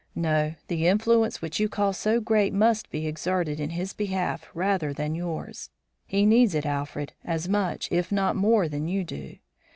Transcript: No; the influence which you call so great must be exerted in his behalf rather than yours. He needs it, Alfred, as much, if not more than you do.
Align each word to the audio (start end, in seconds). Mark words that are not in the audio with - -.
No; 0.15 0.55
the 0.67 0.87
influence 0.87 1.43
which 1.43 1.59
you 1.59 1.69
call 1.69 1.93
so 1.93 2.19
great 2.19 2.55
must 2.55 2.89
be 2.89 3.05
exerted 3.05 3.59
in 3.59 3.69
his 3.69 3.93
behalf 3.93 4.49
rather 4.55 4.93
than 4.93 5.13
yours. 5.13 5.69
He 6.07 6.25
needs 6.25 6.55
it, 6.55 6.65
Alfred, 6.65 7.13
as 7.23 7.47
much, 7.47 7.87
if 7.91 8.11
not 8.11 8.35
more 8.35 8.67
than 8.67 8.87
you 8.87 9.03
do. 9.03 9.35